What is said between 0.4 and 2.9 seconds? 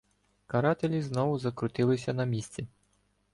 Карателі знову закрутилися на місці.